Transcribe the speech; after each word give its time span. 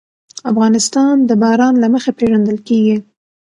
افغانستان 0.51 1.15
د 1.29 1.31
باران 1.41 1.73
له 1.83 1.87
مخې 1.93 2.11
پېژندل 2.17 2.57
کېږي. 2.67 2.97